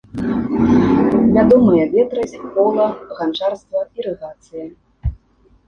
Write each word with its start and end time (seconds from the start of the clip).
Вядомыя 1.35 1.83
ветразь, 1.93 2.35
кола, 2.55 2.87
ганчарства, 3.19 3.79
ірыгацыя. 3.97 4.65